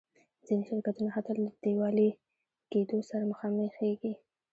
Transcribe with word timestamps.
ځینې 0.45 0.63
شرکتونه 0.69 1.09
حتی 1.15 1.33
له 1.43 1.49
ډیوالي 1.63 2.09
کېدو 2.71 2.97
سره 3.09 3.23
مخامخېږي. 3.31 4.13